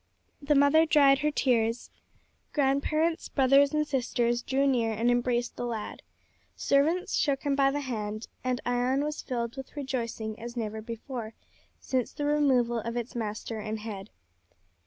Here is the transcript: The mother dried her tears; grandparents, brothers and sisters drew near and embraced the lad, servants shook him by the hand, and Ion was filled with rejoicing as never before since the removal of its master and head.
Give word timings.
The 0.41 0.55
mother 0.55 0.87
dried 0.87 1.19
her 1.19 1.29
tears; 1.29 1.91
grandparents, 2.53 3.29
brothers 3.29 3.71
and 3.71 3.85
sisters 3.87 4.41
drew 4.41 4.65
near 4.65 4.91
and 4.93 5.11
embraced 5.11 5.57
the 5.57 5.65
lad, 5.67 6.01
servants 6.55 7.13
shook 7.15 7.43
him 7.43 7.55
by 7.55 7.69
the 7.69 7.81
hand, 7.81 8.27
and 8.43 8.59
Ion 8.65 9.03
was 9.03 9.21
filled 9.21 9.57
with 9.57 9.75
rejoicing 9.77 10.39
as 10.39 10.57
never 10.57 10.81
before 10.81 11.35
since 11.79 12.13
the 12.13 12.25
removal 12.25 12.79
of 12.79 12.97
its 12.97 13.13
master 13.13 13.59
and 13.59 13.77
head. 13.81 14.09